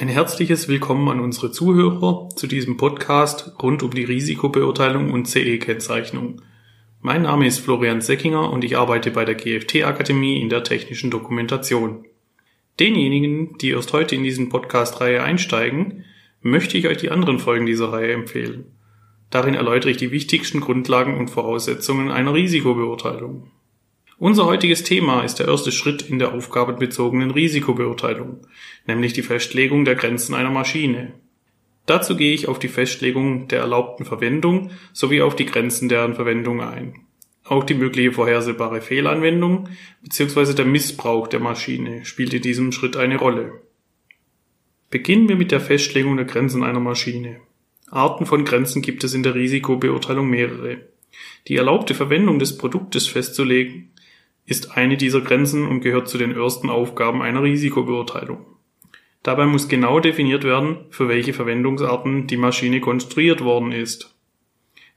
[0.00, 6.40] Ein herzliches Willkommen an unsere Zuhörer zu diesem Podcast rund um die Risikobeurteilung und CE-Kennzeichnung.
[7.02, 11.10] Mein Name ist Florian Seckinger und ich arbeite bei der GFT Akademie in der technischen
[11.10, 12.06] Dokumentation.
[12.78, 16.06] Denjenigen, die erst heute in diesen Podcast-Reihe einsteigen,
[16.40, 18.72] möchte ich euch die anderen Folgen dieser Reihe empfehlen.
[19.28, 23.50] Darin erläutere ich die wichtigsten Grundlagen und Voraussetzungen einer Risikobeurteilung.
[24.20, 28.40] Unser heutiges Thema ist der erste Schritt in der aufgabenbezogenen Risikobeurteilung,
[28.86, 31.14] nämlich die Festlegung der Grenzen einer Maschine.
[31.86, 36.60] Dazu gehe ich auf die Festlegung der erlaubten Verwendung sowie auf die Grenzen deren Verwendung
[36.60, 36.96] ein.
[37.44, 39.70] Auch die mögliche vorhersehbare Fehlanwendung
[40.02, 40.52] bzw.
[40.52, 43.62] der Missbrauch der Maschine spielt in diesem Schritt eine Rolle.
[44.90, 47.40] Beginnen wir mit der Festlegung der Grenzen einer Maschine.
[47.90, 50.82] Arten von Grenzen gibt es in der Risikobeurteilung mehrere.
[51.48, 53.90] Die erlaubte Verwendung des Produktes festzulegen
[54.46, 58.46] ist eine dieser Grenzen und gehört zu den ersten Aufgaben einer Risikobeurteilung.
[59.22, 64.14] Dabei muss genau definiert werden, für welche Verwendungsarten die Maschine konstruiert worden ist.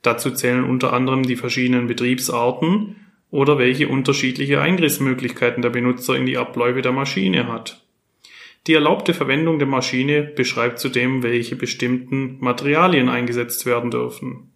[0.02, 2.96] Dazu zählen unter anderem die verschiedenen Betriebsarten
[3.32, 7.84] oder welche unterschiedliche Eingriffsmöglichkeiten der Benutzer in die Abläufe der Maschine hat.
[8.68, 14.52] Die erlaubte Verwendung der Maschine beschreibt zudem, welche bestimmten Materialien eingesetzt werden dürfen.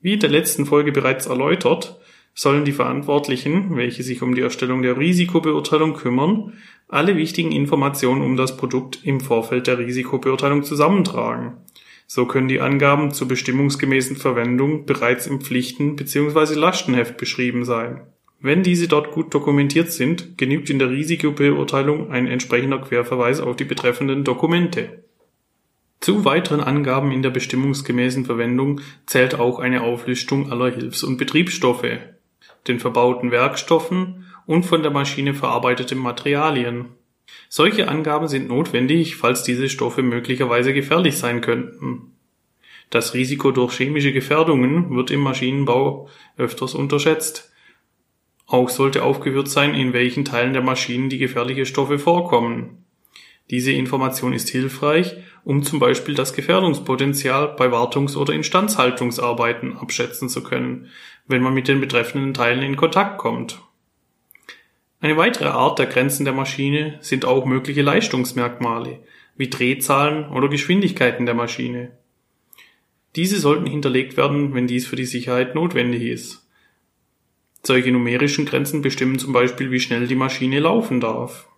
[0.00, 2.00] Wie in der letzten Folge bereits erläutert,
[2.34, 6.54] sollen die Verantwortlichen, welche sich um die Erstellung der Risikobeurteilung kümmern,
[6.88, 11.58] alle wichtigen Informationen um das Produkt im Vorfeld der Risikobeurteilung zusammentragen.
[12.06, 16.54] So können die Angaben zur bestimmungsgemäßen Verwendung bereits im Pflichten- bzw.
[16.54, 18.00] Lastenheft beschrieben sein.
[18.40, 23.64] Wenn diese dort gut dokumentiert sind, genügt in der Risikobeurteilung ein entsprechender Querverweis auf die
[23.64, 25.04] betreffenden Dokumente.
[26.00, 31.98] Zu weiteren Angaben in der bestimmungsgemäßen Verwendung zählt auch eine Auflistung aller Hilfs- und Betriebsstoffe,
[32.68, 36.86] den verbauten Werkstoffen und von der Maschine verarbeiteten Materialien.
[37.48, 42.12] Solche Angaben sind notwendig, falls diese Stoffe möglicherweise gefährlich sein könnten.
[42.90, 47.52] Das Risiko durch chemische Gefährdungen wird im Maschinenbau öfters unterschätzt.
[48.46, 52.84] Auch sollte aufgeführt sein, in welchen Teilen der Maschinen die gefährlichen Stoffe vorkommen.
[53.48, 60.42] Diese Information ist hilfreich, um zum Beispiel das Gefährdungspotenzial bei Wartungs- oder Instandhaltungsarbeiten abschätzen zu
[60.42, 60.88] können,
[61.26, 63.60] wenn man mit den betreffenden Teilen in Kontakt kommt.
[65.00, 69.00] Eine weitere Art der Grenzen der Maschine sind auch mögliche Leistungsmerkmale,
[69.36, 71.92] wie Drehzahlen oder Geschwindigkeiten der Maschine.
[73.16, 76.46] Diese sollten hinterlegt werden, wenn dies für die Sicherheit notwendig ist.
[77.62, 81.49] Solche numerischen Grenzen bestimmen zum Beispiel, wie schnell die Maschine laufen darf.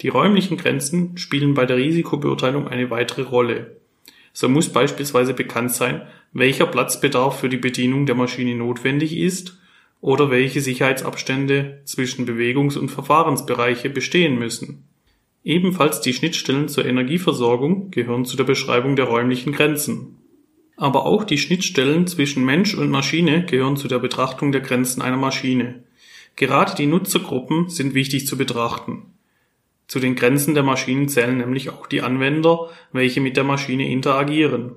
[0.00, 3.76] Die räumlichen Grenzen spielen bei der Risikobeurteilung eine weitere Rolle.
[4.32, 9.58] So muss beispielsweise bekannt sein, welcher Platzbedarf für die Bedienung der Maschine notwendig ist
[10.00, 14.84] oder welche Sicherheitsabstände zwischen Bewegungs- und Verfahrensbereiche bestehen müssen.
[15.44, 20.16] Ebenfalls die Schnittstellen zur Energieversorgung gehören zu der Beschreibung der räumlichen Grenzen.
[20.76, 25.16] Aber auch die Schnittstellen zwischen Mensch und Maschine gehören zu der Betrachtung der Grenzen einer
[25.16, 25.84] Maschine.
[26.34, 29.13] Gerade die Nutzergruppen sind wichtig zu betrachten.
[29.86, 34.72] Zu den Grenzen der Maschinen zählen nämlich auch die Anwender, welche mit der Maschine interagieren.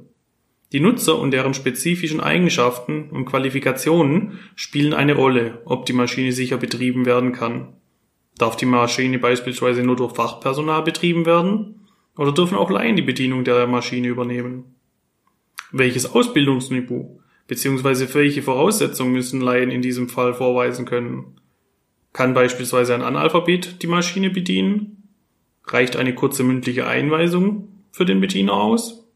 [0.73, 6.57] Die Nutzer und deren spezifischen Eigenschaften und Qualifikationen spielen eine Rolle, ob die Maschine sicher
[6.57, 7.73] betrieben werden kann.
[8.37, 11.87] Darf die Maschine beispielsweise nur durch Fachpersonal betrieben werden?
[12.17, 14.75] Oder dürfen auch Laien die Bedienung der Maschine übernehmen?
[15.71, 18.13] Welches Ausbildungsniveau bzw.
[18.13, 21.39] welche Voraussetzungen müssen Laien in diesem Fall vorweisen können?
[22.11, 24.96] Kann beispielsweise ein Analphabet die Maschine bedienen?
[25.67, 29.07] Reicht eine kurze mündliche Einweisung für den Bediener aus?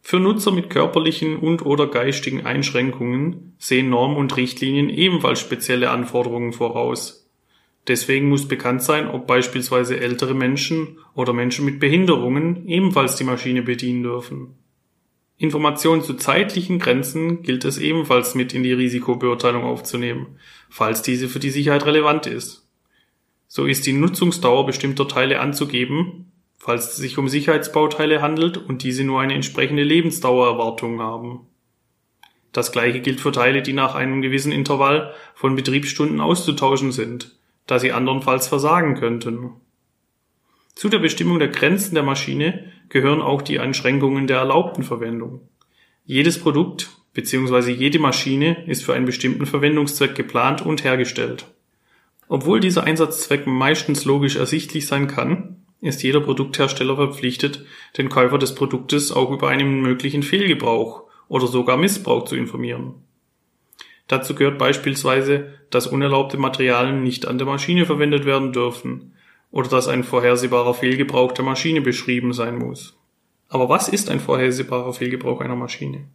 [0.00, 7.30] Für Nutzer mit körperlichen und/oder geistigen Einschränkungen sehen Normen und Richtlinien ebenfalls spezielle Anforderungen voraus.
[7.86, 13.62] Deswegen muss bekannt sein, ob beispielsweise ältere Menschen oder Menschen mit Behinderungen ebenfalls die Maschine
[13.62, 14.56] bedienen dürfen.
[15.36, 20.38] Informationen zu zeitlichen Grenzen gilt es ebenfalls mit in die Risikobeurteilung aufzunehmen,
[20.70, 22.68] falls diese für die Sicherheit relevant ist.
[23.54, 29.04] So ist die Nutzungsdauer bestimmter Teile anzugeben, falls es sich um Sicherheitsbauteile handelt und diese
[29.04, 31.40] nur eine entsprechende Lebensdauererwartung haben.
[32.52, 37.78] Das gleiche gilt für Teile, die nach einem gewissen Intervall von Betriebsstunden auszutauschen sind, da
[37.78, 39.50] sie andernfalls versagen könnten.
[40.74, 45.46] Zu der Bestimmung der Grenzen der Maschine gehören auch die Einschränkungen der erlaubten Verwendung.
[46.06, 47.70] Jedes Produkt bzw.
[47.70, 51.44] jede Maschine ist für einen bestimmten Verwendungszweck geplant und hergestellt.
[52.32, 57.66] Obwohl dieser Einsatzzweck meistens logisch ersichtlich sein kann, ist jeder Produkthersteller verpflichtet,
[57.98, 62.94] den Käufer des Produktes auch über einen möglichen Fehlgebrauch oder sogar Missbrauch zu informieren.
[64.08, 69.12] Dazu gehört beispielsweise, dass unerlaubte Materialien nicht an der Maschine verwendet werden dürfen
[69.50, 72.96] oder dass ein vorhersehbarer Fehlgebrauch der Maschine beschrieben sein muss.
[73.50, 76.06] Aber was ist ein vorhersehbarer Fehlgebrauch einer Maschine?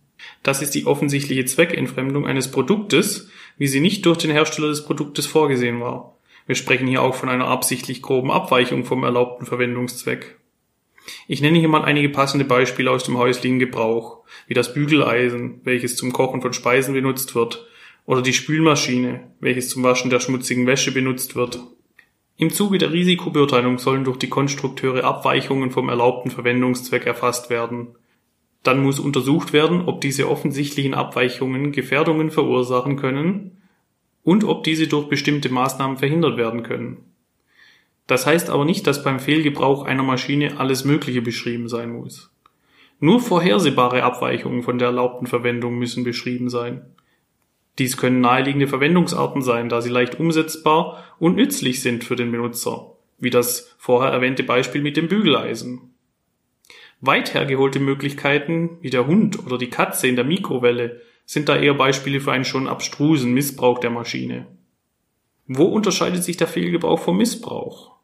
[0.42, 5.26] Das ist die offensichtliche Zweckentfremdung eines Produktes, wie sie nicht durch den Hersteller des Produktes
[5.26, 6.16] vorgesehen war.
[6.46, 10.38] Wir sprechen hier auch von einer absichtlich groben Abweichung vom erlaubten Verwendungszweck.
[11.28, 15.96] Ich nenne hier mal einige passende Beispiele aus dem häuslichen Gebrauch, wie das Bügeleisen, welches
[15.96, 17.68] zum Kochen von Speisen benutzt wird,
[18.06, 21.60] oder die Spülmaschine, welches zum Waschen der schmutzigen Wäsche benutzt wird.
[22.38, 27.96] Im Zuge der Risikobeurteilung sollen durch die Konstrukteure Abweichungen vom erlaubten Verwendungszweck erfasst werden.
[28.64, 33.58] Dann muss untersucht werden, ob diese offensichtlichen Abweichungen Gefährdungen verursachen können
[34.24, 36.98] und ob diese durch bestimmte Maßnahmen verhindert werden können.
[38.08, 42.32] Das heißt aber nicht, dass beim Fehlgebrauch einer Maschine alles Mögliche beschrieben sein muss.
[43.00, 46.82] Nur vorhersehbare Abweichungen von der erlaubten Verwendung müssen beschrieben sein.
[47.78, 52.94] Dies können naheliegende Verwendungsarten sein, da sie leicht umsetzbar und nützlich sind für den Benutzer,
[53.20, 55.94] wie das vorher erwähnte Beispiel mit dem Bügeleisen.
[57.00, 61.76] Weit hergeholte Möglichkeiten, wie der Hund oder die Katze in der Mikrowelle, sind da eher
[61.76, 64.48] Beispiele für einen schon abstrusen Missbrauch der Maschine.
[65.46, 67.98] Wo unterscheidet sich der Fehlgebrauch vom Missbrauch?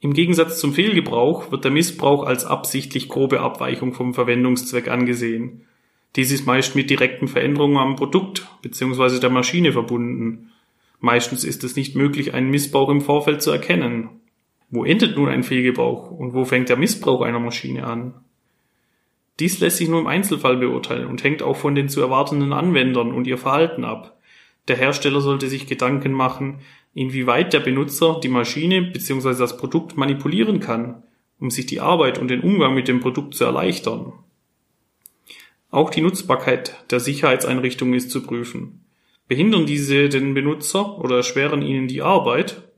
[0.00, 5.62] Im Gegensatz zum Fehlgebrauch wird der Missbrauch als absichtlich grobe Abweichung vom Verwendungszweck angesehen.
[6.16, 9.20] Dies ist meist mit direkten Veränderungen am Produkt bzw.
[9.20, 10.50] der Maschine verbunden.
[11.00, 14.08] Meistens ist es nicht möglich, einen Missbrauch im Vorfeld zu erkennen.
[14.72, 18.14] Wo endet nun ein Fehlgebrauch und wo fängt der Missbrauch einer Maschine an?
[19.38, 23.12] Dies lässt sich nur im Einzelfall beurteilen und hängt auch von den zu erwartenden Anwendern
[23.12, 24.18] und ihr Verhalten ab.
[24.68, 26.60] Der Hersteller sollte sich Gedanken machen,
[26.94, 29.34] inwieweit der Benutzer die Maschine bzw.
[29.34, 31.02] das Produkt manipulieren kann,
[31.38, 34.14] um sich die Arbeit und den Umgang mit dem Produkt zu erleichtern.
[35.70, 38.86] Auch die Nutzbarkeit der Sicherheitseinrichtungen ist zu prüfen.
[39.28, 42.71] Behindern diese den Benutzer oder erschweren ihnen die Arbeit?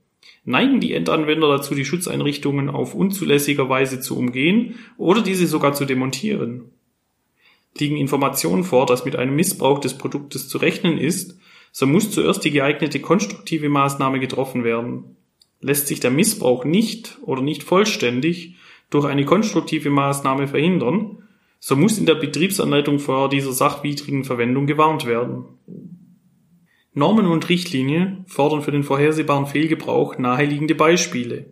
[0.44, 5.86] Neigen die Endanwender dazu, die Schutzeinrichtungen auf unzulässige Weise zu umgehen oder diese sogar zu
[5.86, 6.70] demontieren?
[7.78, 11.38] Liegen Informationen vor, dass mit einem Missbrauch des Produktes zu rechnen ist,
[11.72, 15.16] so muss zuerst die geeignete konstruktive Maßnahme getroffen werden.
[15.60, 18.56] Lässt sich der Missbrauch nicht oder nicht vollständig
[18.90, 21.24] durch eine konstruktive Maßnahme verhindern,
[21.58, 25.46] so muss in der Betriebsanleitung vor dieser sachwidrigen Verwendung gewarnt werden.
[26.94, 31.46] Normen und Richtlinien fordern für den vorhersehbaren Fehlgebrauch naheliegende Beispiele.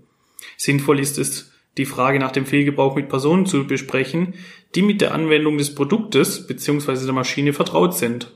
[0.56, 4.34] Sinnvoll ist es, die Frage nach dem Fehlgebrauch mit Personen zu besprechen,
[4.74, 7.04] die mit der Anwendung des Produktes bzw.
[7.04, 8.32] der Maschine vertraut sind.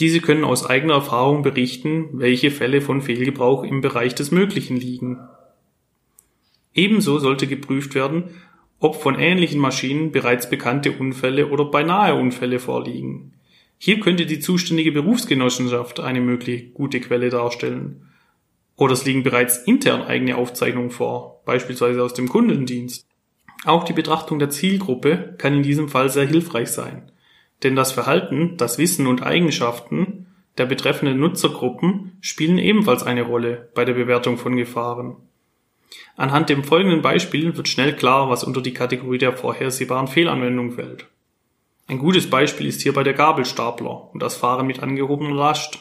[0.00, 5.18] Diese können aus eigener Erfahrung berichten, welche Fälle von Fehlgebrauch im Bereich des Möglichen liegen.
[6.74, 8.30] Ebenso sollte geprüft werden,
[8.78, 13.34] ob von ähnlichen Maschinen bereits bekannte Unfälle oder beinahe Unfälle vorliegen.
[13.82, 18.10] Hier könnte die zuständige Berufsgenossenschaft eine mögliche gute Quelle darstellen.
[18.76, 23.06] Oder es liegen bereits intern eigene Aufzeichnungen vor, beispielsweise aus dem Kundendienst.
[23.64, 27.10] Auch die Betrachtung der Zielgruppe kann in diesem Fall sehr hilfreich sein.
[27.62, 30.26] Denn das Verhalten, das Wissen und Eigenschaften
[30.58, 35.16] der betreffenden Nutzergruppen spielen ebenfalls eine Rolle bei der Bewertung von Gefahren.
[36.16, 41.06] Anhand dem folgenden Beispiel wird schnell klar, was unter die Kategorie der vorhersehbaren Fehlanwendung fällt.
[41.90, 45.80] Ein gutes Beispiel ist hierbei der Gabelstapler und das Fahren mit angehobener Last.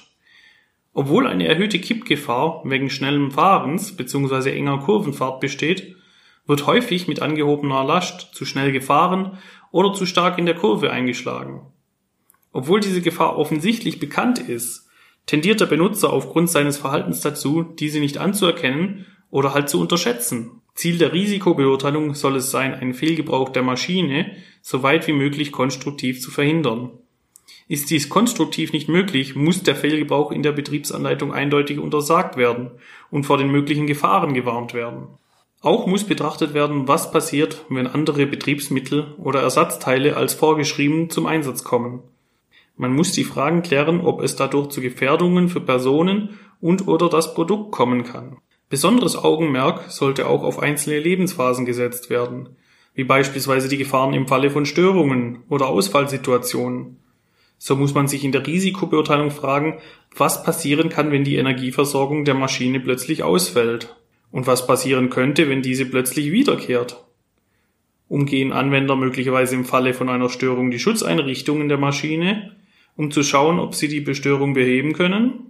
[0.91, 4.57] Obwohl eine erhöhte Kippgefahr wegen schnellem Fahrens bzw.
[4.57, 5.95] enger Kurvenfahrt besteht,
[6.47, 9.37] wird häufig mit angehobener Last zu schnell gefahren
[9.69, 11.61] oder zu stark in der Kurve eingeschlagen.
[12.54, 14.89] Obwohl diese Gefahr offensichtlich bekannt ist,
[15.28, 20.63] tendiert der Benutzer aufgrund seines Verhaltens dazu, diese nicht anzuerkennen oder halt zu unterschätzen.
[20.80, 24.31] Ziel der Risikobeurteilung soll es sein, einen Fehlgebrauch der Maschine
[24.62, 26.92] so weit wie möglich konstruktiv zu verhindern.
[27.68, 32.71] Ist dies konstruktiv nicht möglich, muss der Fehlgebrauch in der Betriebsanleitung eindeutig untersagt werden
[33.12, 35.07] und vor den möglichen Gefahren gewarnt werden.
[35.59, 41.66] Auch muss betrachtet werden, was passiert, wenn andere Betriebsmittel oder Ersatzteile als vorgeschrieben zum Einsatz
[41.66, 42.04] kommen.
[42.78, 47.33] Man muss die Fragen klären, ob es dadurch zu Gefährdungen für Personen und oder das
[47.33, 48.38] Produkt kommen kann.
[48.69, 52.49] Besonderes Augenmerk sollte auch auf einzelne Lebensphasen gesetzt werden,
[52.94, 56.97] wie beispielsweise die Gefahren im Falle von Störungen oder Ausfallsituationen.
[57.57, 59.80] So muss man sich in der Risikobeurteilung fragen,
[60.16, 63.95] was passieren kann, wenn die Energieversorgung der Maschine plötzlich ausfällt
[64.31, 67.04] und was passieren könnte, wenn diese plötzlich wiederkehrt?
[68.07, 72.56] Umgehen Anwender möglicherweise im Falle von einer Störung die Schutzeinrichtungen der Maschine,
[72.95, 75.48] um zu schauen, ob sie die Bestörung beheben können?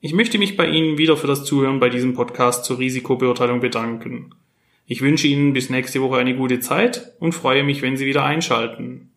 [0.00, 4.34] Ich möchte mich bei Ihnen wieder für das Zuhören bei diesem Podcast zur Risikobeurteilung bedanken.
[4.84, 8.24] Ich wünsche Ihnen bis nächste Woche eine gute Zeit und freue mich, wenn Sie wieder
[8.24, 9.11] einschalten.